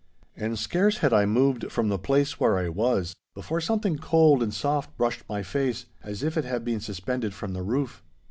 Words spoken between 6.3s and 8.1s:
it had been suspended from the roof.